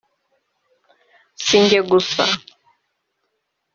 si 1.43 1.55
njye 1.63 1.79
gusa 1.89 2.23